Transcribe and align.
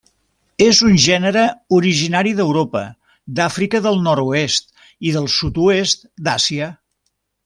És 0.67 0.77
un 0.85 0.93
gènere 1.03 1.41
originari 1.79 2.31
d'Europa, 2.39 2.81
d'Àfrica 3.39 3.81
del 3.89 4.01
nord-oest 4.09 4.73
i 5.11 5.13
del 5.19 5.29
sud-oest 5.39 6.09
d'Àsia. 6.29 6.71